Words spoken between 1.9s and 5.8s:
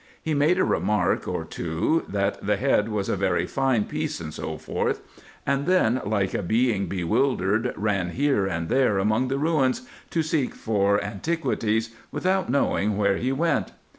that the head was a very fine piece, &c. and